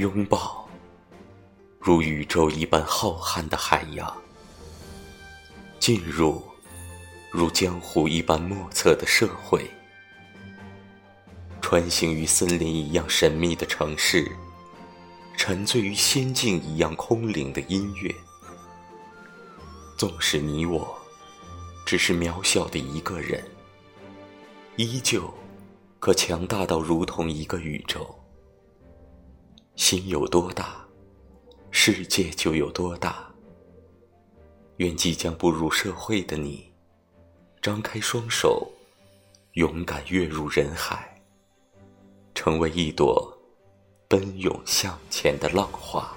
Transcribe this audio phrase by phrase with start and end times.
[0.00, 0.66] 拥抱，
[1.78, 4.10] 如宇宙一般浩瀚的海洋；
[5.78, 6.42] 进入，
[7.30, 9.60] 如江湖一般莫测的社会；
[11.60, 14.24] 穿行于森林一样神秘的城市；
[15.36, 18.10] 沉醉于仙境一样空灵的音乐。
[19.98, 20.98] 纵使你我，
[21.84, 23.44] 只是渺小的一个人，
[24.76, 25.30] 依旧
[25.98, 28.16] 可强大到如同一个宇宙。
[29.90, 30.86] 心有多大，
[31.72, 33.28] 世界就有多大。
[34.76, 36.70] 愿即将步入社会的你，
[37.60, 38.70] 张开双手，
[39.54, 41.20] 勇敢跃入人海，
[42.36, 43.36] 成为一朵
[44.06, 46.16] 奔涌向前的浪花。